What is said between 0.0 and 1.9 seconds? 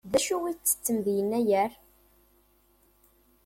D acu i ttettem di Yennayer?